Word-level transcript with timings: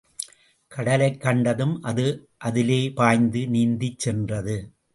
கடலைக் 0.67 1.21
கண்டதும் 1.21 1.81
அது 1.81 2.29
அதிலே 2.37 2.91
பாய்ந்து 2.91 3.39
நீந்திச் 3.39 3.97
சென்றது. 3.97 4.57